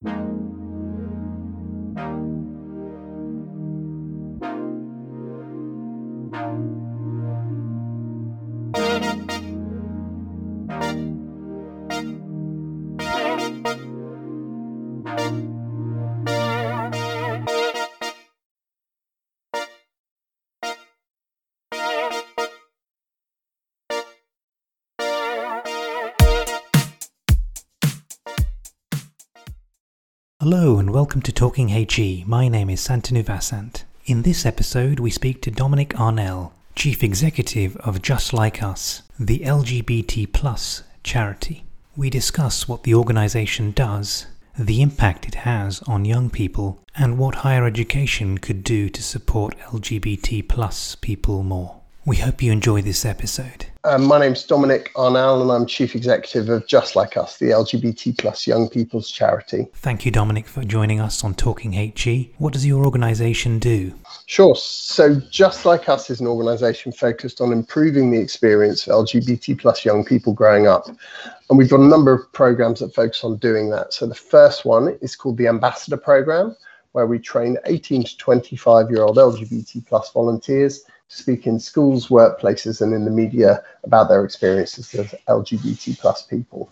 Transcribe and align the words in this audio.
Música 0.00 0.57
Hello 30.50 30.78
and 30.78 30.94
welcome 30.94 31.20
to 31.20 31.30
Talking 31.30 31.68
HE. 31.68 32.24
My 32.26 32.48
name 32.48 32.70
is 32.70 32.80
Santanu 32.80 33.22
Vasant. 33.22 33.84
In 34.06 34.22
this 34.22 34.46
episode, 34.46 34.98
we 34.98 35.10
speak 35.10 35.42
to 35.42 35.50
Dominic 35.50 35.90
Arnell, 35.90 36.52
Chief 36.74 37.04
Executive 37.04 37.76
of 37.76 38.00
Just 38.00 38.32
Like 38.32 38.62
Us, 38.62 39.02
the 39.20 39.40
LGBT 39.40 40.32
plus 40.32 40.84
charity. 41.04 41.64
We 41.96 42.08
discuss 42.08 42.66
what 42.66 42.84
the 42.84 42.94
organization 42.94 43.72
does, 43.72 44.26
the 44.58 44.80
impact 44.80 45.28
it 45.28 45.34
has 45.34 45.82
on 45.82 46.06
young 46.06 46.30
people, 46.30 46.82
and 46.96 47.18
what 47.18 47.34
higher 47.34 47.66
education 47.66 48.38
could 48.38 48.64
do 48.64 48.88
to 48.88 49.02
support 49.02 49.54
LGBT 49.66 50.48
plus 50.48 50.94
people 50.94 51.42
more. 51.42 51.82
We 52.06 52.16
hope 52.16 52.42
you 52.42 52.52
enjoy 52.52 52.80
this 52.80 53.04
episode. 53.04 53.66
Um, 53.84 54.06
my 54.06 54.18
name's 54.18 54.42
Dominic 54.42 54.92
Arnell, 54.96 55.40
and 55.40 55.52
I'm 55.52 55.64
Chief 55.64 55.94
Executive 55.94 56.48
of 56.48 56.66
Just 56.66 56.96
Like 56.96 57.16
Us, 57.16 57.38
the 57.38 57.50
LGBT 57.50 58.18
plus 58.18 58.44
young 58.44 58.68
people's 58.68 59.08
charity. 59.08 59.68
Thank 59.72 60.04
you, 60.04 60.10
Dominic, 60.10 60.48
for 60.48 60.64
joining 60.64 60.98
us 60.98 61.22
on 61.22 61.34
Talking 61.34 61.74
HE. 61.74 62.34
What 62.38 62.52
does 62.52 62.66
your 62.66 62.84
organisation 62.84 63.60
do? 63.60 63.94
Sure. 64.26 64.56
So, 64.56 65.20
Just 65.30 65.64
Like 65.64 65.88
Us 65.88 66.10
is 66.10 66.20
an 66.20 66.26
organisation 66.26 66.90
focused 66.90 67.40
on 67.40 67.52
improving 67.52 68.10
the 68.10 68.18
experience 68.18 68.88
of 68.88 69.06
LGBT 69.06 69.60
plus 69.60 69.84
young 69.84 70.04
people 70.04 70.32
growing 70.32 70.66
up. 70.66 70.88
And 71.48 71.56
we've 71.56 71.70
got 71.70 71.78
a 71.78 71.86
number 71.86 72.12
of 72.12 72.32
programs 72.32 72.80
that 72.80 72.92
focus 72.92 73.22
on 73.22 73.36
doing 73.36 73.70
that. 73.70 73.92
So, 73.92 74.06
the 74.06 74.14
first 74.14 74.64
one 74.64 74.98
is 75.02 75.14
called 75.14 75.36
the 75.36 75.46
Ambassador 75.46 75.96
Program, 75.96 76.56
where 76.92 77.06
we 77.06 77.20
train 77.20 77.56
18 77.64 78.02
to 78.02 78.16
25 78.16 78.90
year 78.90 79.02
old 79.02 79.18
LGBT 79.18 79.86
plus 79.86 80.10
volunteers 80.10 80.82
speak 81.08 81.46
in 81.46 81.58
schools, 81.58 82.08
workplaces, 82.08 82.80
and 82.80 82.94
in 82.94 83.04
the 83.04 83.10
media 83.10 83.62
about 83.84 84.08
their 84.08 84.24
experiences 84.24 84.94
of 84.94 85.14
LGBT 85.28 85.98
plus 85.98 86.22
people. 86.22 86.70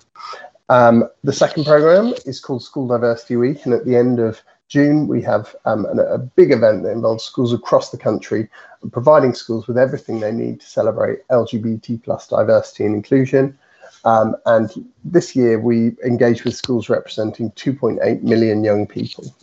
Um, 0.69 1.09
the 1.25 1.33
second 1.33 1.65
program 1.65 2.15
is 2.25 2.41
called 2.41 2.63
School 2.63 2.89
Diversity 2.89 3.37
Week, 3.37 3.65
and 3.65 3.75
at 3.75 3.85
the 3.85 3.97
end 3.97 4.19
of 4.19 4.41
June, 4.69 5.07
we 5.07 5.23
have 5.23 5.55
um, 5.65 5.87
an, 5.87 6.01
a 6.01 6.19
big 6.19 6.51
event 6.51 6.83
that 6.83 6.91
involves 6.91 7.23
schools 7.23 7.53
across 7.53 7.91
the 7.91 7.99
country, 7.99 8.49
providing 8.91 9.33
schools 9.33 9.69
with 9.69 9.79
everything 9.79 10.21
they 10.21 10.33
need 10.33 10.61
to 10.61 10.67
celebrate 10.67 11.27
LGBT 11.29 12.03
plus 12.03 12.27
diversity 12.29 12.85
and 12.85 12.95
inclusion. 12.95 13.57
Um, 14.05 14.37
and 14.47 14.71
this 15.05 15.37
year, 15.37 15.61
we 15.61 15.97
engage 16.05 16.45
with 16.45 16.57
schools 16.57 16.89
representing 16.89 17.53
2.8 17.53 18.23
million 18.23 18.65
young 18.65 18.87
people. 18.87 19.35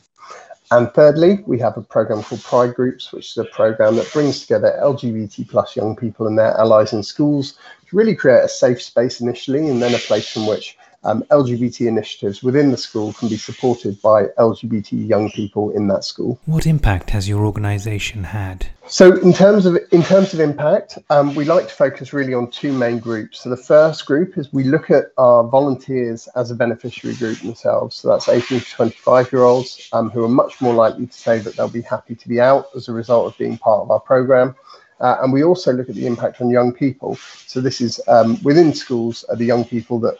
And 0.72 0.92
thirdly, 0.94 1.44
we 1.45 1.59
have 1.59 1.78
a 1.78 1.81
program 1.81 2.23
called 2.23 2.42
Pride 2.44 2.73
Groups, 2.73 3.11
which 3.11 3.31
is 3.31 3.38
a 3.38 3.45
program 3.45 3.95
that 3.97 4.11
brings 4.11 4.42
together 4.42 4.78
LGBT 4.81 5.47
plus 5.47 5.75
young 5.75 5.95
people 5.95 6.25
and 6.25 6.38
their 6.38 6.58
allies 6.58 6.94
in 6.94 7.03
schools 7.03 7.53
to 7.89 7.95
really 7.95 8.16
create 8.16 8.44
a 8.44 8.50
safe 8.50 8.81
space 8.81 9.22
initially, 9.22 9.67
and 9.67 9.81
then 9.81 9.94
a 9.94 10.00
place 10.00 10.31
from 10.31 10.47
which 10.47 10.78
um, 11.04 11.23
LGBT 11.30 11.88
initiatives 11.88 12.44
within 12.44 12.72
the 12.72 12.78
school 12.78 13.14
can 13.14 13.30
be 13.30 13.38
supported 13.38 14.02
by 14.02 14.26
LGBT 14.38 15.08
young 15.08 15.32
people 15.32 15.72
in 15.72 15.88
that 15.88 16.04
school. 16.04 16.40
What 16.46 16.68
impact 16.68 17.09
has 17.12 17.28
your 17.28 17.46
organisation 17.46 18.23
had? 18.23 18.68
So, 18.88 19.16
in 19.16 19.31
terms 19.31 19.66
of 19.66 19.78
in 19.92 20.04
terms 20.04 20.34
of 20.34 20.42
impact, 20.42 21.00
um, 21.09 21.36
we 21.36 21.46
like 21.46 21.69
to 21.69 21.74
focus 21.74 22.12
really 22.12 22.34
on 22.34 22.52
two 22.52 22.74
main 22.74 23.00
groups. 23.00 23.42
So, 23.42 23.50
the 23.50 23.58
first 23.58 24.06
group 24.06 24.38
is 24.38 24.52
we 24.52 24.66
look 24.66 24.92
at 24.92 25.06
our 25.18 25.44
volunteers 25.44 26.28
as 26.36 26.52
a 26.52 26.56
beneficiary 26.56 27.16
group 27.16 27.40
themselves. 27.40 27.96
So 27.96 28.09
that's 28.09 28.28
18 28.28 28.59
to 28.59 28.66
25 28.66 29.31
year 29.31 29.44
olds 29.44 29.90
um, 29.94 30.09
who 30.09 30.24
are 30.24 30.30
much 30.30 30.59
more 30.62 30.74
likely 30.74 31.08
to 31.08 31.13
say 31.13 31.40
that 31.40 31.56
they'll 31.56 31.69
be 31.69 31.81
happy 31.81 32.16
to 32.16 32.28
be 32.28 32.40
out 32.40 32.68
as 32.75 32.88
a 32.88 32.94
result 32.94 33.28
of 33.28 33.38
being 33.38 33.58
part 33.58 33.81
of 33.81 33.92
our 33.92 34.00
program. 34.00 34.56
Uh, 35.00 35.18
and 35.22 35.34
we 35.34 35.44
also 35.44 35.74
look 35.74 35.90
at 35.90 35.96
the 35.96 36.06
impact 36.06 36.42
on 36.42 36.50
young 36.50 36.72
people. 36.72 37.16
So 37.48 37.62
this 37.62 37.81
is 37.81 38.02
um, 38.08 38.42
within 38.44 38.74
schools, 38.74 39.26
uh, 39.30 39.36
the 39.36 39.46
young 39.46 39.66
people 39.66 40.00
that 40.00 40.18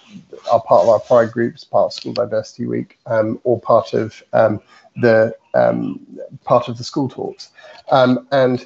are 0.52 0.62
part 0.62 0.84
of 0.84 0.90
our 0.90 1.00
pride 1.00 1.32
groups, 1.32 1.64
part 1.64 1.86
of 1.86 1.94
School 1.94 2.14
Diversity 2.14 2.66
Week, 2.66 2.98
um, 3.06 3.40
or 3.44 3.60
part 3.60 3.94
of 3.94 4.22
um, 4.34 4.60
the 4.98 5.36
um, 5.54 6.06
part 6.44 6.68
of 6.68 6.78
the 6.78 6.84
school 6.84 7.08
talks. 7.08 7.50
Um, 7.92 8.28
and 8.32 8.66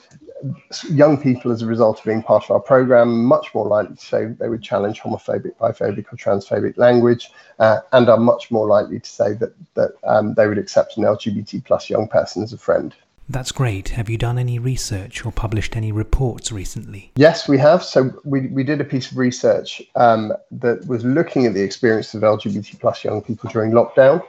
young 0.89 1.21
people, 1.21 1.51
as 1.51 1.61
a 1.61 1.65
result 1.65 1.99
of 1.99 2.05
being 2.05 2.21
part 2.21 2.43
of 2.43 2.51
our 2.51 2.59
program, 2.59 3.23
much 3.25 3.53
more 3.53 3.67
likely 3.67 3.95
to 3.95 4.05
say 4.05 4.25
they 4.25 4.49
would 4.49 4.61
challenge 4.61 5.01
homophobic, 5.01 5.55
biphobic, 5.57 6.05
or 6.11 6.17
transphobic 6.17 6.77
language, 6.77 7.31
uh, 7.59 7.79
and 7.91 8.09
are 8.09 8.17
much 8.17 8.51
more 8.51 8.67
likely 8.67 8.99
to 8.99 9.09
say 9.09 9.33
that 9.33 9.53
that 9.75 9.91
um, 10.03 10.33
they 10.35 10.47
would 10.47 10.57
accept 10.57 10.97
an 10.97 11.03
LGBT 11.03 11.63
plus 11.65 11.89
young 11.89 12.07
person 12.07 12.43
as 12.43 12.53
a 12.53 12.57
friend. 12.57 12.95
That's 13.29 13.51
great. 13.51 13.89
Have 13.89 14.09
you 14.09 14.17
done 14.17 14.37
any 14.37 14.57
research 14.57 15.25
or 15.25 15.31
published 15.31 15.75
any 15.75 15.91
reports 15.91 16.51
recently? 16.51 17.11
Yes, 17.17 17.47
we 17.47 17.57
have. 17.57 17.83
So 17.83 18.11
we, 18.23 18.47
we 18.47 18.63
did 18.63 18.79
a 18.79 18.85
piece 18.85 19.11
of 19.11 19.17
research 19.17 19.81
um, 19.95 20.31
that 20.51 20.85
was 20.87 21.03
looking 21.03 21.45
at 21.45 21.53
the 21.53 21.61
experience 21.61 22.13
of 22.13 22.21
LGBT 22.21 22.79
plus 22.79 23.03
young 23.03 23.21
people 23.21 23.49
during 23.49 23.71
lockdown. 23.71 24.23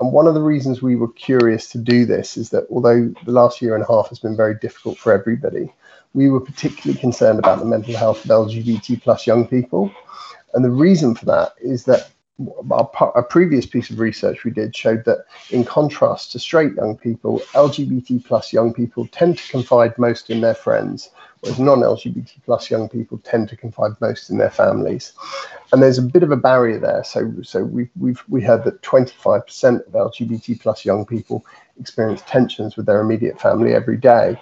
And 0.00 0.12
one 0.12 0.26
of 0.26 0.34
the 0.34 0.42
reasons 0.42 0.82
we 0.82 0.96
were 0.96 1.12
curious 1.12 1.68
to 1.70 1.78
do 1.78 2.04
this 2.04 2.36
is 2.36 2.50
that 2.50 2.66
although 2.70 3.14
the 3.24 3.30
last 3.30 3.62
year 3.62 3.76
and 3.76 3.84
a 3.84 3.86
half 3.86 4.08
has 4.08 4.18
been 4.18 4.36
very 4.36 4.56
difficult 4.56 4.98
for 4.98 5.12
everybody, 5.12 5.72
we 6.12 6.28
were 6.28 6.40
particularly 6.40 6.98
concerned 6.98 7.38
about 7.38 7.60
the 7.60 7.64
mental 7.64 7.96
health 7.96 8.24
of 8.24 8.30
LGBT 8.30 9.00
plus 9.00 9.26
young 9.26 9.46
people. 9.46 9.92
And 10.54 10.64
the 10.64 10.70
reason 10.70 11.14
for 11.14 11.26
that 11.26 11.52
is 11.60 11.84
that 11.84 12.10
a 13.14 13.22
previous 13.22 13.66
piece 13.66 13.90
of 13.90 13.98
research 13.98 14.44
we 14.44 14.50
did 14.50 14.74
showed 14.74 15.04
that 15.04 15.26
in 15.50 15.64
contrast 15.64 16.32
to 16.32 16.38
straight 16.38 16.74
young 16.74 16.96
people 16.96 17.40
lgbt 17.52 18.24
plus 18.24 18.52
young 18.52 18.72
people 18.72 19.06
tend 19.08 19.36
to 19.38 19.50
confide 19.50 19.96
most 19.98 20.30
in 20.30 20.40
their 20.40 20.54
friends 20.54 21.10
whereas 21.42 21.58
non-lgbt 21.58 22.32
plus 22.44 22.70
young 22.70 22.88
people 22.88 23.18
tend 23.18 23.48
to 23.48 23.56
confide 23.56 23.92
most 24.00 24.30
in 24.30 24.38
their 24.38 24.50
families 24.50 25.12
and 25.72 25.82
there's 25.82 25.98
a 25.98 26.02
bit 26.02 26.22
of 26.22 26.30
a 26.30 26.36
barrier 26.36 26.78
there 26.78 27.04
so 27.04 27.32
so 27.42 27.62
we've, 27.62 27.90
we've 27.98 28.22
we 28.28 28.40
heard 28.40 28.64
that 28.64 28.80
25% 28.82 29.86
of 29.86 29.92
lgbt 29.92 30.60
plus 30.60 30.84
young 30.84 31.04
people 31.04 31.44
experience 31.78 32.22
tensions 32.26 32.76
with 32.76 32.86
their 32.86 33.00
immediate 33.00 33.40
family 33.40 33.74
every 33.74 33.96
day. 33.96 34.38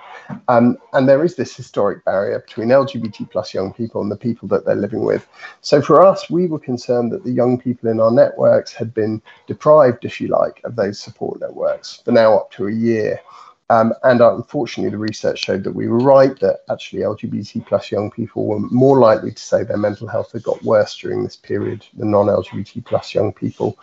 Um, 0.48 0.78
and 0.92 1.08
there 1.08 1.24
is 1.24 1.36
this 1.36 1.56
historic 1.56 2.04
barrier 2.04 2.38
between 2.40 2.68
LGBT 2.68 3.30
plus 3.30 3.54
young 3.54 3.72
people 3.72 4.00
and 4.00 4.10
the 4.10 4.16
people 4.16 4.48
that 4.48 4.64
they're 4.64 4.74
living 4.74 5.04
with. 5.04 5.26
So 5.60 5.80
for 5.82 6.04
us, 6.04 6.30
we 6.30 6.46
were 6.46 6.58
concerned 6.58 7.12
that 7.12 7.24
the 7.24 7.32
young 7.32 7.58
people 7.58 7.88
in 7.88 8.00
our 8.00 8.10
networks 8.10 8.72
had 8.72 8.94
been 8.94 9.22
deprived, 9.46 10.04
if 10.04 10.20
you 10.20 10.28
like, 10.28 10.60
of 10.64 10.76
those 10.76 11.00
support 11.00 11.40
networks 11.40 11.96
for 12.04 12.12
now 12.12 12.36
up 12.36 12.50
to 12.52 12.68
a 12.68 12.72
year. 12.72 13.20
Um, 13.70 13.94
and 14.02 14.20
unfortunately, 14.20 14.90
the 14.90 14.98
research 14.98 15.38
showed 15.38 15.62
that 15.62 15.72
we 15.72 15.86
were 15.86 16.00
right 16.00 16.38
that 16.40 16.62
actually 16.68 17.02
LGBT 17.02 17.64
plus 17.64 17.92
young 17.92 18.10
people 18.10 18.46
were 18.46 18.58
more 18.58 18.98
likely 18.98 19.30
to 19.30 19.40
say 19.40 19.62
their 19.62 19.76
mental 19.76 20.08
health 20.08 20.32
had 20.32 20.42
got 20.42 20.60
worse 20.64 20.96
during 20.96 21.22
this 21.22 21.36
period 21.36 21.86
than 21.94 22.10
non 22.10 22.26
LGBT 22.26 22.84
plus 22.84 23.14
young 23.14 23.32
people. 23.32 23.78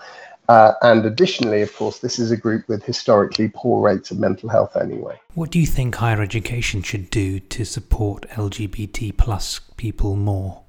Uh, 0.49 0.73
and 0.81 1.05
additionally, 1.05 1.61
of 1.61 1.73
course, 1.73 1.99
this 1.99 2.19
is 2.19 2.31
a 2.31 2.37
group 2.37 2.67
with 2.67 2.83
historically 2.83 3.49
poor 3.53 3.81
rates 3.81 4.11
of 4.11 4.19
mental 4.19 4.49
health 4.49 4.75
anyway. 4.75 5.17
What 5.35 5.51
do 5.51 5.59
you 5.59 5.65
think 5.65 5.95
higher 5.95 6.21
education 6.21 6.81
should 6.81 7.09
do 7.09 7.39
to 7.39 7.63
support 7.63 8.27
LGBT 8.31 9.15
plus 9.15 9.61
people 9.77 10.17
more? 10.17 10.63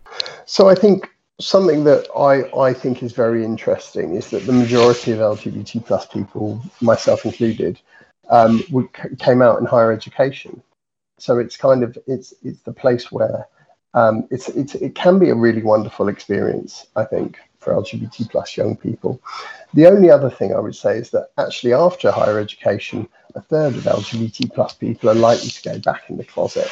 So 0.47 0.69
I 0.69 0.77
think 0.77 1.11
something 1.41 1.83
that 1.85 2.09
I, 2.17 2.49
I 2.57 2.73
think 2.73 3.03
is 3.03 3.13
very 3.13 3.45
interesting 3.45 4.15
is 4.15 4.31
that 4.31 4.47
the 4.47 4.53
majority 4.53 5.11
of 5.11 5.19
LGBT 5.19 5.85
plus 5.85 6.07
people, 6.07 6.61
myself 6.81 7.25
included, 7.25 7.81
um, 8.29 8.63
came 9.19 9.43
out 9.43 9.59
in 9.59 9.67
higher 9.67 9.93
education. 9.93 10.63
So 11.19 11.39
it's 11.39 11.57
kind 11.57 11.83
of 11.83 11.99
it's 12.07 12.33
it's 12.43 12.61
the 12.61 12.73
place 12.73 13.11
where 13.11 13.47
um, 13.95 14.29
it's, 14.31 14.49
it's 14.51 14.75
it 14.77 14.95
can 14.95 15.19
be 15.19 15.31
a 15.31 15.35
really 15.35 15.63
wonderful 15.63 16.09
experience, 16.09 16.87
I 16.95 17.05
think, 17.05 17.39
for 17.59 17.73
LGBT 17.75 18.31
plus 18.31 18.57
young 18.57 18.77
people. 18.77 19.21
The 19.75 19.87
only 19.87 20.11
other 20.11 20.31
thing 20.31 20.55
I 20.55 20.61
would 20.61 20.77
say 20.77 20.99
is 20.99 21.11
that 21.11 21.31
actually 21.39 21.73
after 21.73 22.11
higher 22.11 22.39
education, 22.39 23.09
a 23.35 23.41
third 23.41 23.75
of 23.75 23.85
LGBT 23.85 24.55
plus 24.55 24.75
people 24.75 25.11
are 25.11 25.15
likely 25.15 25.49
to 25.49 25.63
go 25.63 25.79
back 25.79 26.09
in 26.09 26.17
the 26.17 26.25
closet. 26.25 26.69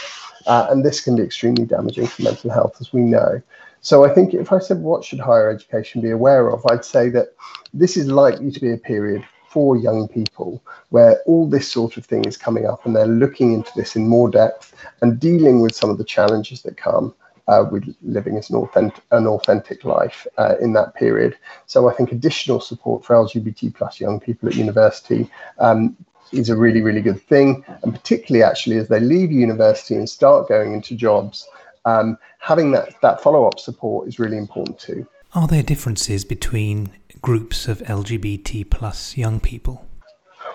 Uh, 0.47 0.69
and 0.70 0.85
this 0.85 1.00
can 1.00 1.17
be 1.17 1.23
extremely 1.23 1.64
damaging 1.64 2.06
for 2.06 2.23
mental 2.23 2.50
health, 2.50 2.76
as 2.81 2.93
we 2.93 3.00
know. 3.00 3.43
So 3.81 4.05
I 4.05 4.14
think 4.14 4.32
if 4.35 4.52
I 4.52 4.59
said 4.59 4.79
what 4.79 5.05
should 5.05 5.20
higher 5.20 5.50
education 5.50 6.00
be 6.00 6.11
aware 6.11 6.49
of, 6.49 6.64
I'd 6.70 6.85
say 6.85 7.09
that 7.11 7.35
this 7.75 7.97
is 7.97 8.09
likely 8.09 8.50
to 8.50 8.61
be 8.61 8.73
a 8.73 8.76
period 8.76 9.25
for 9.48 9.76
young 9.76 10.08
people 10.08 10.62
where 10.90 11.20
all 11.26 11.48
this 11.48 11.70
sort 11.70 11.96
of 11.96 12.04
thing 12.04 12.25
is 12.25 12.37
coming 12.37 12.66
up 12.66 12.84
and 12.84 12.94
they're 12.94 13.06
looking 13.06 13.52
into 13.52 13.70
this 13.76 13.96
in 13.96 14.08
more 14.08 14.31
depth 14.31 14.75
and 15.02 15.19
dealing 15.19 15.60
with 15.60 15.75
some 15.75 15.90
of 15.90 15.98
the 15.98 16.04
challenges 16.04 16.62
that 16.62 16.76
come 16.76 17.14
uh, 17.48 17.64
with 17.70 17.94
living 18.02 18.37
as 18.37 18.50
an 18.50 18.56
authentic, 18.56 19.02
an 19.12 19.26
authentic 19.26 19.84
life 19.84 20.26
uh, 20.38 20.56
in 20.60 20.72
that 20.72 20.94
period. 20.94 21.37
So 21.66 21.88
I 21.88 21.94
think 21.94 22.12
additional 22.12 22.60
support 22.60 23.04
for 23.04 23.14
LGBT 23.14 23.75
plus 23.75 24.00
young 24.00 24.19
people 24.19 24.48
at 24.48 24.56
university 24.56 25.31
um, 25.58 25.96
is 26.32 26.50
a 26.50 26.56
really, 26.56 26.82
really 26.82 27.00
good 27.00 27.22
thing. 27.22 27.64
And 27.82 27.92
particularly 27.92 28.42
actually 28.42 28.78
as 28.78 28.88
they 28.88 29.00
leave 29.00 29.31
university 29.31 29.94
and 29.94 30.08
start 30.08 30.49
going 30.49 30.75
into 30.75 30.96
jobs, 30.96 31.49
um, 31.84 32.19
having 32.40 32.72
that, 32.72 33.00
that 33.00 33.22
follow-up 33.22 33.60
support 33.60 34.08
is 34.08 34.19
really 34.19 34.37
important 34.37 34.78
too. 34.78 35.06
Are 35.34 35.46
there 35.46 35.62
differences 35.62 36.25
between 36.25 36.90
groups 37.26 37.67
of 37.67 37.82
LGBT 37.88 38.70
plus 38.70 39.17
young 39.17 39.40
people? 39.40 39.86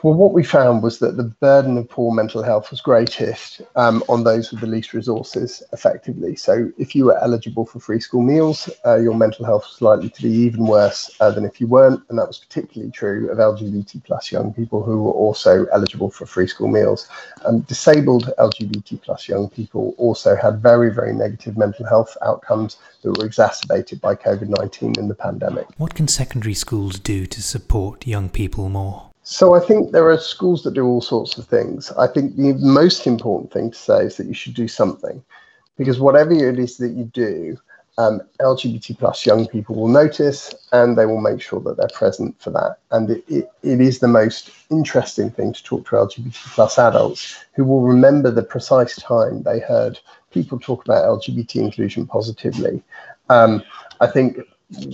Well, 0.03 0.15
what 0.15 0.33
we 0.33 0.43
found 0.43 0.81
was 0.81 0.97
that 0.97 1.17
the 1.17 1.23
burden 1.23 1.77
of 1.77 1.87
poor 1.87 2.11
mental 2.11 2.41
health 2.41 2.71
was 2.71 2.81
greatest 2.81 3.61
um, 3.75 4.03
on 4.09 4.23
those 4.23 4.49
with 4.49 4.61
the 4.61 4.65
least 4.67 4.93
resources, 4.93 5.61
effectively. 5.73 6.35
So, 6.35 6.71
if 6.79 6.95
you 6.95 7.05
were 7.05 7.19
eligible 7.19 7.67
for 7.67 7.79
free 7.79 7.99
school 7.99 8.23
meals, 8.23 8.67
uh, 8.83 8.97
your 8.97 9.13
mental 9.13 9.45
health 9.45 9.63
was 9.69 9.79
likely 9.79 10.09
to 10.09 10.21
be 10.23 10.29
even 10.31 10.65
worse 10.65 11.11
uh, 11.19 11.29
than 11.29 11.45
if 11.45 11.61
you 11.61 11.67
weren't. 11.67 12.01
And 12.09 12.17
that 12.17 12.27
was 12.27 12.39
particularly 12.39 12.91
true 12.91 13.29
of 13.29 13.37
LGBT 13.37 14.03
plus 14.03 14.31
young 14.31 14.51
people 14.51 14.81
who 14.81 15.03
were 15.03 15.11
also 15.11 15.65
eligible 15.65 16.09
for 16.09 16.25
free 16.25 16.47
school 16.47 16.67
meals. 16.67 17.07
Um, 17.45 17.59
disabled 17.61 18.33
LGBT 18.39 19.03
plus 19.03 19.29
young 19.29 19.49
people 19.49 19.93
also 19.99 20.35
had 20.35 20.63
very, 20.63 20.91
very 20.91 21.13
negative 21.13 21.57
mental 21.57 21.85
health 21.85 22.17
outcomes 22.23 22.77
that 23.03 23.19
were 23.19 23.25
exacerbated 23.25 24.01
by 24.01 24.15
COVID 24.15 24.49
19 24.59 24.95
and 24.97 25.11
the 25.11 25.15
pandemic. 25.15 25.67
What 25.77 25.93
can 25.93 26.07
secondary 26.07 26.55
schools 26.55 26.97
do 26.97 27.27
to 27.27 27.41
support 27.43 28.07
young 28.07 28.29
people 28.29 28.67
more? 28.67 29.10
So 29.23 29.55
I 29.55 29.59
think 29.59 29.91
there 29.91 30.09
are 30.09 30.17
schools 30.17 30.63
that 30.63 30.73
do 30.73 30.85
all 30.85 31.01
sorts 31.01 31.37
of 31.37 31.45
things. 31.45 31.91
I 31.91 32.07
think 32.07 32.35
the 32.35 32.53
most 32.53 33.05
important 33.05 33.53
thing 33.53 33.71
to 33.71 33.77
say 33.77 34.05
is 34.05 34.17
that 34.17 34.27
you 34.27 34.33
should 34.33 34.55
do 34.55 34.67
something, 34.67 35.23
because 35.77 35.99
whatever 35.99 36.33
it 36.33 36.57
is 36.57 36.77
that 36.77 36.91
you 36.91 37.05
do, 37.05 37.57
um, 37.97 38.21
LGBT 38.39 38.97
plus 38.97 39.25
young 39.25 39.47
people 39.47 39.75
will 39.75 39.87
notice 39.87 40.53
and 40.71 40.97
they 40.97 41.05
will 41.05 41.21
make 41.21 41.41
sure 41.41 41.59
that 41.59 41.77
they're 41.77 41.87
present 41.93 42.39
for 42.41 42.49
that. 42.51 42.77
And 42.89 43.11
it, 43.11 43.23
it, 43.27 43.49
it 43.61 43.81
is 43.81 43.99
the 43.99 44.07
most 44.07 44.49
interesting 44.69 45.29
thing 45.29 45.53
to 45.53 45.63
talk 45.63 45.89
to 45.89 45.97
LGBT 45.97 46.53
plus 46.55 46.79
adults 46.79 47.43
who 47.53 47.63
will 47.63 47.81
remember 47.81 48.31
the 48.31 48.43
precise 48.43 48.95
time 48.95 49.43
they 49.43 49.59
heard 49.59 49.99
people 50.31 50.59
talk 50.59 50.85
about 50.85 51.05
LGBT 51.05 51.55
inclusion 51.57 52.07
positively. 52.07 52.81
Um, 53.29 53.61
I 53.99 54.07
think 54.07 54.39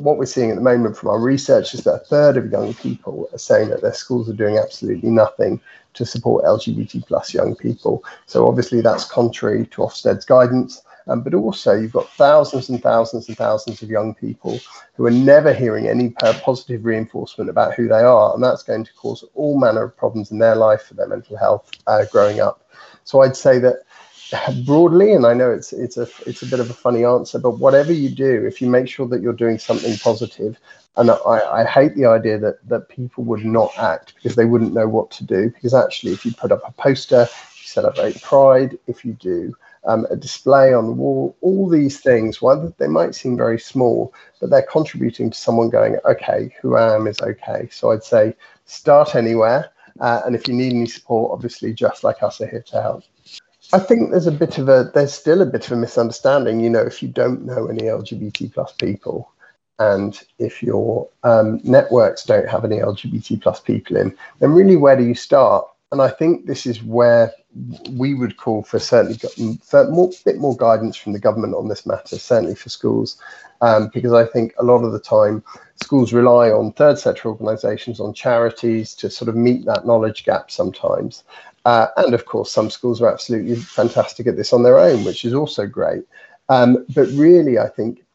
what 0.02 0.18
we're 0.18 0.26
seeing 0.26 0.50
at 0.50 0.56
the 0.56 0.62
moment 0.62 0.98
from 0.98 1.10
our 1.10 1.20
research 1.20 1.74
is 1.74 1.84
that 1.84 1.94
a 1.94 2.06
third 2.06 2.38
of 2.38 2.52
young 2.52 2.74
people 2.74 3.30
are 3.32 3.38
saying 3.38 3.70
that 3.70 3.82
their 3.82 3.94
schools 3.94 4.30
are 4.30 4.34
doing 4.34 4.58
absolutely 4.58 5.10
nothing 5.10 5.62
to 5.94 6.06
support 6.06 6.46
LGBT 6.46 7.06
plus 7.06 7.34
young 7.34 7.56
people. 7.56 8.04
So 8.26 8.48
obviously 8.48 8.82
that's 8.82 9.06
contrary 9.06 9.68
to 9.68 9.82
Ofsted's 9.82 10.26
guidance. 10.26 10.82
Um, 11.10 11.22
but 11.22 11.34
also 11.34 11.74
you've 11.74 11.94
got 11.94 12.10
thousands 12.14 12.68
and 12.70 12.82
thousands 12.84 13.30
and 13.30 13.38
thousands 13.38 13.82
of 13.82 13.90
young 13.90 14.14
people 14.14 14.60
who 14.96 15.06
are 15.06 15.12
never 15.12 15.54
hearing 15.54 15.88
any 15.88 16.10
positive 16.10 16.84
reinforcement 16.84 17.50
about 17.50 17.76
who 17.76 17.88
they 17.88 18.02
are. 18.02 18.34
And 18.34 18.44
that's 18.44 18.64
going 18.64 18.84
to 18.84 18.94
cause 18.94 19.24
all 19.34 19.58
manner 19.60 19.84
of 19.84 19.96
problems 19.96 20.32
in 20.32 20.40
their 20.40 20.56
life 20.56 20.84
for 20.84 20.96
their 20.96 21.08
mental 21.08 21.38
health 21.38 21.72
uh, 21.88 22.04
growing 22.12 22.42
up. 22.42 22.70
So 23.06 23.22
I'd 23.22 23.38
say 23.38 23.58
that 23.60 23.84
broadly, 24.66 25.14
and 25.14 25.26
I 25.26 25.34
know 25.34 25.52
it's 25.52 25.74
it's 25.74 25.98
a 25.98 26.08
it's 26.26 26.42
a 26.42 26.46
bit 26.46 26.60
of 26.60 26.70
a 26.70 26.74
funny 26.74 27.06
answer, 27.06 27.40
but 27.40 27.60
whatever 27.60 27.92
you 27.92 28.10
do, 28.10 28.46
if 28.46 28.62
you 28.62 28.70
make 28.70 28.88
sure 28.88 29.08
that 29.08 29.22
you're 29.22 29.34
doing 29.34 29.58
something 29.58 29.98
positive, 29.98 30.60
and 30.98 31.12
I, 31.12 31.16
I 31.62 31.66
hate 31.66 31.96
the 31.96 32.06
idea 32.06 32.38
that 32.40 32.68
that 32.68 32.90
people 32.90 33.24
would 33.26 33.46
not 33.46 33.72
act 33.78 34.16
because 34.16 34.36
they 34.36 34.46
wouldn't 34.46 34.74
know 34.74 34.88
what 34.88 35.12
to 35.12 35.24
do. 35.24 35.50
Because 35.50 35.74
actually, 35.74 36.14
if 36.14 36.26
you 36.26 36.34
put 36.34 36.52
up 36.52 36.62
a 36.68 36.72
poster, 36.74 37.22
you 37.22 37.68
celebrate 37.68 38.22
Pride, 38.22 38.78
if 38.88 39.06
you 39.06 39.14
do 39.14 39.56
um, 39.88 40.06
a 40.10 40.16
display 40.16 40.74
on 40.74 40.86
the 40.86 40.92
wall, 40.92 41.36
all 41.42 41.68
these 41.68 42.00
things, 42.00 42.42
while 42.42 42.74
they 42.78 42.88
might 42.88 43.16
seem 43.16 43.38
very 43.38 43.60
small, 43.60 44.14
but 44.40 44.50
they're 44.50 44.68
contributing 44.70 45.30
to 45.30 45.38
someone 45.38 45.70
going, 45.70 45.98
okay, 46.06 46.54
who 46.62 46.76
I 46.76 46.96
am 46.96 47.08
is 47.08 47.22
okay. 47.22 47.70
So 47.72 47.92
I'd 47.92 48.04
say 48.04 48.36
start 48.66 49.16
anywhere. 49.16 49.72
Uh, 50.00 50.22
and 50.26 50.36
if 50.36 50.48
you 50.48 50.54
need 50.54 50.74
any 50.74 50.86
support, 50.86 51.32
obviously, 51.32 51.74
just 51.74 52.04
like 52.04 52.22
us 52.22 52.40
are 52.42 52.48
here 52.48 52.62
to 52.68 52.82
help. 52.82 53.04
I 53.74 53.80
think 53.80 54.12
there's 54.12 54.28
a 54.28 54.32
bit 54.32 54.58
of 54.58 54.70
a 54.70 54.92
there's 54.94 55.14
still 55.14 55.42
a 55.42 55.46
bit 55.46 55.66
of 55.66 55.74
a 55.74 55.76
misunderstanding. 55.76 56.60
You 56.60 56.70
know, 56.70 56.82
if 56.82 57.02
you 57.04 57.10
don't 57.10 57.46
know 57.46 57.68
any 57.68 57.84
LGBT 57.84 58.54
plus 58.54 58.72
people, 58.74 59.30
and 59.80 60.20
if 60.40 60.64
your 60.64 61.08
um, 61.24 61.60
networks 61.64 62.24
don't 62.24 62.48
have 62.48 62.66
any 62.66 62.78
LGBT 62.78 63.42
plus 63.42 63.60
people 63.60 63.98
in, 63.98 64.16
then 64.40 64.54
really 64.54 64.78
where 64.78 64.96
do 64.96 65.04
you 65.04 65.16
start? 65.16 65.68
And 65.92 66.02
I 66.02 66.10
think 66.10 66.46
this 66.46 66.66
is 66.66 66.84
where 66.84 67.32
we 67.92 68.14
would 68.14 68.38
call 68.38 68.64
for 68.64 68.80
certainly 68.80 69.18
for 69.64 69.88
more 69.90 70.12
bit 70.26 70.38
more 70.38 70.56
guidance 70.56 70.96
from 70.96 71.14
the 71.14 71.20
government 71.20 71.56
on 71.56 71.68
this 71.68 71.86
matter, 71.86 72.18
certainly 72.18 72.56
for 72.56 72.70
schools, 72.70 73.18
um, 73.62 73.90
because 73.94 74.14
I 74.14 74.26
think 74.26 74.54
a 74.58 74.64
lot 74.64 74.84
of 74.84 74.92
the 74.92 75.00
time 75.00 75.44
schools 75.76 76.14
rely 76.14 76.50
on 76.52 76.74
third 76.74 77.00
sector 77.00 77.30
organisations, 77.30 78.00
on 78.00 78.14
charities 78.14 78.94
to 78.96 79.10
sort 79.10 79.30
of 79.30 79.36
meet 79.36 79.66
that 79.66 79.86
knowledge 79.86 80.26
gap 80.26 80.52
sometimes. 80.52 81.24
Uh, 81.68 81.88
and 81.98 82.14
of 82.14 82.24
course, 82.24 82.50
some 82.50 82.70
schools 82.70 83.02
are 83.02 83.12
absolutely 83.12 83.58
fantastic 83.58 84.26
at 84.26 84.38
this 84.38 84.54
on 84.54 84.64
their 84.64 84.80
own, 84.80 85.04
which 85.04 85.26
is 85.26 85.34
also 85.34 85.68
great. 85.68 86.06
Um, 86.48 86.86
but 86.96 87.10
really, 87.10 87.60
I 87.60 87.68
think, 87.68 88.06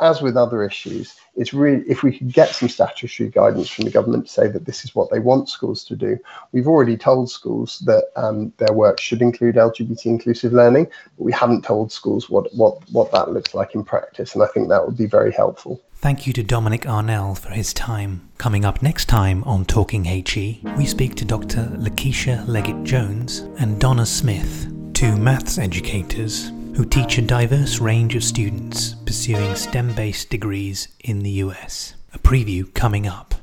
as 0.00 0.20
with 0.20 0.36
other 0.36 0.62
issues, 0.62 1.14
it's 1.36 1.54
really 1.54 1.82
if 1.88 2.02
we 2.02 2.16
could 2.16 2.32
get 2.32 2.54
some 2.54 2.68
statutory 2.68 3.30
guidance 3.30 3.68
from 3.68 3.84
the 3.84 3.90
government 3.90 4.26
to 4.26 4.32
say 4.32 4.48
that 4.48 4.66
this 4.66 4.84
is 4.84 4.94
what 4.94 5.10
they 5.10 5.18
want 5.18 5.48
schools 5.48 5.84
to 5.84 5.96
do. 5.96 6.18
We've 6.52 6.68
already 6.68 6.96
told 6.96 7.30
schools 7.30 7.78
that 7.80 8.04
um, 8.16 8.52
their 8.58 8.72
work 8.72 9.00
should 9.00 9.22
include 9.22 9.54
LGBT 9.56 10.06
inclusive 10.06 10.52
learning, 10.52 10.88
but 11.16 11.24
we 11.24 11.32
haven't 11.32 11.64
told 11.64 11.92
schools 11.92 12.28
what 12.28 12.54
what 12.54 12.78
what 12.90 13.10
that 13.12 13.30
looks 13.30 13.54
like 13.54 13.74
in 13.74 13.84
practice, 13.84 14.34
and 14.34 14.42
I 14.42 14.46
think 14.48 14.68
that 14.68 14.84
would 14.84 14.98
be 14.98 15.06
very 15.06 15.32
helpful. 15.32 15.80
Thank 15.96 16.26
you 16.26 16.32
to 16.34 16.42
Dominic 16.42 16.82
Arnell 16.82 17.38
for 17.38 17.50
his 17.50 17.72
time. 17.72 18.28
Coming 18.36 18.66
up 18.66 18.82
next 18.82 19.06
time 19.06 19.42
on 19.44 19.64
Talking 19.64 20.04
HE, 20.04 20.60
we 20.76 20.84
speak 20.84 21.14
to 21.16 21.24
Dr. 21.24 21.72
Lakeisha 21.74 22.46
Leggett 22.46 22.84
Jones 22.84 23.40
and 23.58 23.80
Donna 23.80 24.04
Smith, 24.04 24.70
two 24.92 25.16
maths 25.16 25.58
educators 25.58 26.52
who 26.76 26.84
teach 26.84 27.16
a 27.16 27.22
diverse 27.22 27.78
range 27.78 28.14
of 28.14 28.22
students 28.22 28.94
pursuing 29.06 29.54
STEM 29.54 29.94
based 29.94 30.28
degrees 30.28 30.88
in 31.00 31.20
the 31.20 31.30
US. 31.30 31.94
A 32.12 32.18
preview 32.18 32.72
coming 32.74 33.06
up. 33.06 33.34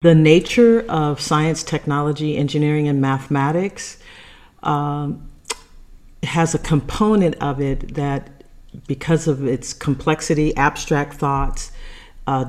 The 0.00 0.14
nature 0.14 0.84
of 0.88 1.20
science, 1.20 1.62
technology, 1.62 2.38
engineering, 2.38 2.88
and 2.88 2.98
mathematics 2.98 3.98
um, 4.62 5.30
has 6.22 6.54
a 6.54 6.58
component 6.58 7.34
of 7.42 7.60
it 7.60 7.94
that 7.94 8.42
because 8.86 9.28
of 9.28 9.46
its 9.46 9.74
complexity, 9.74 10.56
abstract 10.56 11.14
thoughts, 11.14 11.72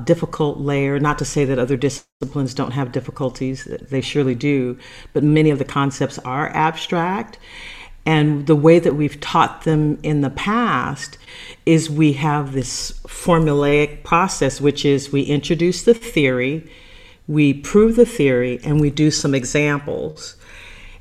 difficult 0.04 0.58
layer. 0.58 0.98
Not 0.98 1.18
to 1.18 1.24
say 1.24 1.44
that 1.44 1.58
other 1.58 1.76
disciplines 1.76 2.54
don't 2.54 2.70
have 2.70 2.92
difficulties, 2.92 3.64
they 3.64 4.00
surely 4.00 4.34
do, 4.34 4.78
but 5.12 5.22
many 5.22 5.50
of 5.50 5.58
the 5.58 5.64
concepts 5.64 6.18
are 6.20 6.48
abstract. 6.50 7.38
And 8.06 8.46
the 8.46 8.56
way 8.56 8.78
that 8.78 8.94
we've 8.94 9.20
taught 9.20 9.62
them 9.62 9.98
in 10.02 10.20
the 10.20 10.30
past 10.30 11.16
is 11.64 11.88
we 11.88 12.14
have 12.14 12.52
this 12.52 12.92
formulaic 13.06 14.02
process, 14.04 14.60
which 14.60 14.84
is 14.84 15.10
we 15.10 15.22
introduce 15.22 15.82
the 15.82 15.94
theory, 15.94 16.70
we 17.26 17.54
prove 17.54 17.96
the 17.96 18.04
theory, 18.04 18.60
and 18.62 18.80
we 18.80 18.90
do 18.90 19.10
some 19.10 19.34
examples. 19.34 20.36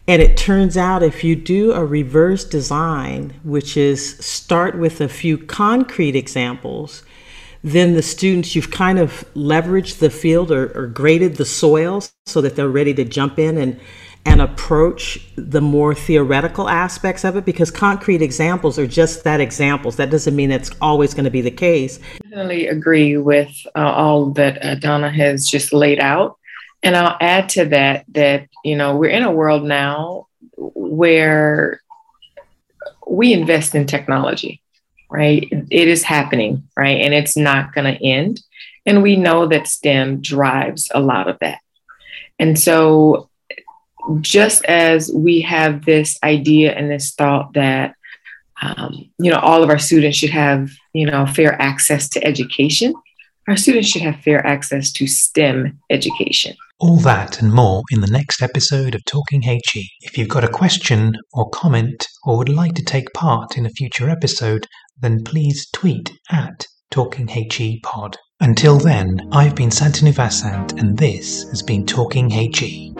And 0.08 0.22
it 0.22 0.38
turns 0.38 0.78
out 0.78 1.04
if 1.04 1.24
you 1.24 1.36
do 1.36 1.74
a 1.74 1.86
reverse 1.86 2.46
design, 2.46 3.34
which 3.44 3.76
is 3.78 4.18
start 4.20 4.78
with 4.78 5.02
a 5.02 5.08
few 5.10 5.38
concrete 5.38 6.16
examples, 6.16 7.04
then 7.64 7.94
the 7.94 8.02
students, 8.02 8.56
you've 8.56 8.72
kind 8.72 9.00
of 9.00 9.26
leveraged 9.34 10.00
the 10.00 10.10
field 10.10 10.52
or, 10.52 10.78
or 10.78 10.88
graded 10.88 11.36
the 11.36 11.46
soil 11.46 12.04
so 12.26 12.42
that 12.42 12.58
they're 12.58 12.68
ready 12.68 12.94
to 12.94 13.06
jump 13.06 13.40
in 13.40 13.58
and 13.58 13.80
and 14.26 14.42
approach 14.42 15.20
the 15.36 15.62
more 15.62 15.94
theoretical 15.94 16.70
aspects 16.70 17.24
of 17.24 17.36
it 17.36 17.46
because 17.46 17.70
concrete 17.70 18.22
examples 18.22 18.80
are 18.80 18.88
just 18.88 19.24
that 19.24 19.42
examples. 19.42 19.98
That 19.98 20.10
doesn't 20.10 20.36
mean 20.36 20.52
it's 20.52 20.72
always 20.82 21.14
going 21.14 21.26
to 21.26 21.32
be 21.32 21.42
the 21.42 21.52
case. 21.52 22.00
I 22.24 22.30
definitely 22.30 22.68
agree 22.68 23.18
with 23.18 23.52
uh, 23.76 23.80
all 23.80 24.32
that 24.32 24.64
uh, 24.64 24.76
Donna 24.76 25.10
has 25.12 25.46
just 25.46 25.74
laid 25.74 26.00
out. 26.00 26.38
And 26.82 26.96
I'll 26.96 27.18
add 27.22 27.50
to 27.50 27.66
that 27.66 28.06
that, 28.10 28.48
you 28.64 28.76
know, 28.76 28.98
we're 28.98 29.10
in 29.10 29.24
a 29.24 29.32
world 29.32 29.64
now 29.64 30.28
where 30.58 31.82
we 33.08 33.34
invest 33.34 33.76
in 33.76 33.86
technology, 33.86 34.62
right? 35.10 35.48
It 35.52 35.88
is 35.88 36.04
happening, 36.04 36.68
right? 36.76 37.02
And 37.02 37.14
it's 37.14 37.38
not 37.38 37.74
going 37.74 37.94
to 37.94 38.06
end. 38.06 38.42
And 38.86 39.02
we 39.02 39.16
know 39.16 39.48
that 39.48 39.68
STEM 39.68 40.22
drives 40.22 40.92
a 40.94 41.00
lot 41.00 41.30
of 41.30 41.40
that. 41.40 41.60
And 42.40 42.60
so, 42.60 43.30
just 44.22 44.64
as 44.66 45.12
we 45.14 45.42
have 45.42 45.86
this 45.86 46.18
idea 46.24 46.74
and 46.74 46.90
this 46.90 47.14
thought 47.14 47.54
that, 47.54 47.96
um, 48.62 49.10
you 49.20 49.32
know, 49.32 49.40
all 49.40 49.64
of 49.64 49.70
our 49.70 49.80
students 49.80 50.18
should 50.18 50.30
have, 50.30 50.70
you 50.94 51.06
know, 51.06 51.26
fair 51.26 51.60
access 51.62 52.10
to 52.10 52.24
education, 52.26 52.94
our 53.48 53.58
students 53.58 53.90
should 53.90 54.02
have 54.02 54.20
fair 54.22 54.46
access 54.46 54.92
to 54.94 55.08
STEM 55.08 55.80
education. 55.90 56.56
All 56.80 56.98
that 56.98 57.42
and 57.42 57.52
more 57.54 57.82
in 57.92 58.02
the 58.02 58.12
next 58.12 58.42
episode 58.42 58.96
of 58.96 59.06
Talking 59.06 59.42
HE. 59.42 59.90
If 60.02 60.18
you've 60.18 60.30
got 60.30 60.44
a 60.44 60.50
question 60.50 61.14
or 61.34 61.50
comment 61.50 62.08
or 62.26 62.38
would 62.38 62.50
like 62.50 62.74
to 62.76 62.84
take 62.84 63.14
part 63.14 63.58
in 63.58 63.66
a 63.66 63.70
future 63.70 64.10
episode, 64.10 64.68
then 65.00 65.24
please 65.24 65.68
tweet 65.72 66.12
at 66.30 66.66
talking 66.92 67.28
he 67.28 67.80
Pod. 67.84 68.18
Until 68.40 68.78
then, 68.78 69.30
I've 69.32 69.56
been 69.56 69.70
Santanu 69.70 70.14
Vasant 70.14 70.80
and 70.80 70.98
this 70.98 71.48
has 71.50 71.62
been 71.62 71.86
Talking 71.86 72.30
HE. 72.30 72.94